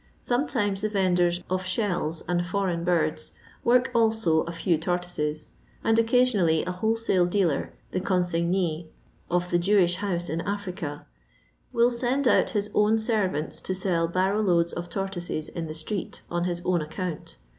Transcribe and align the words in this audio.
Sometimes 0.21 0.81
the 0.81 0.89
vendors 0.89 1.43
of 1.47 1.63
shells 1.63 2.23
and 2.27 2.43
foreign 2.43 2.83
birds 2.83 3.33
work 3.63 3.91
"also 3.93 4.41
a 4.45 4.51
few 4.51 4.75
tor 4.79 4.97
toises, 4.97 5.51
and 5.83 5.99
occasionally 5.99 6.65
a 6.65 6.71
wholesale 6.71 7.27
dealer 7.27 7.71
(the 7.91 7.99
consignee 8.01 8.89
of 9.29 9.51
tho 9.51 9.59
Jewish 9.59 9.97
house 9.97 10.27
in 10.27 10.41
Africa) 10.41 11.05
will 11.71 11.91
send 11.91 12.27
out 12.27 12.49
his 12.49 12.71
own 12.73 12.97
servants 12.97 13.61
to 13.61 13.75
sell 13.75 14.07
barrow 14.07 14.41
loads 14.41 14.73
of 14.73 14.89
tortoises 14.89 15.49
in 15.49 15.67
the 15.67 15.75
street 15.75 16.21
on 16.31 16.45
his 16.45 16.63
own 16.65 16.81
account. 16.81 17.37